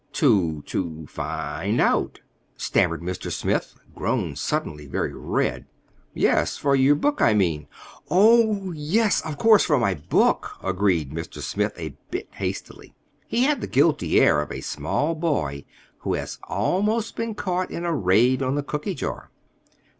[0.13, 2.21] "To—to—f find out—"
[2.57, 3.31] stammered Mr.
[3.31, 5.67] Smith, grown suddenly very red.
[6.15, 7.67] "Yes, for your book, I mean."
[8.09, 11.39] "Oh, yes—of course; for my book," agreed Mr.
[11.39, 12.95] Smith, a bit hastily.
[13.27, 15.65] He had the guilty air of a small boy
[15.99, 19.29] who has almost been caught in a raid on the cooky jar.